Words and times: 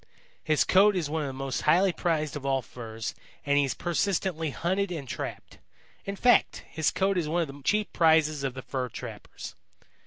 His 0.43 0.63
coat 0.63 0.95
is 0.95 1.11
one 1.11 1.21
of 1.21 1.27
the 1.27 1.33
most 1.33 1.61
highly 1.61 1.93
prized 1.93 2.35
of 2.35 2.43
all 2.43 2.63
furs 2.63 3.13
and 3.45 3.59
he 3.59 3.65
is 3.65 3.75
persistently 3.75 4.49
hunted 4.49 4.91
and 4.91 5.07
trapped. 5.07 5.59
In 6.05 6.15
fact, 6.15 6.63
his 6.67 6.89
coat 6.89 7.19
is 7.19 7.29
one 7.29 7.43
of 7.43 7.47
the 7.47 7.61
chief 7.63 7.93
prizes 7.93 8.43
of 8.43 8.55
the 8.55 8.63
fur 8.63 8.89
trappers. 8.89 9.53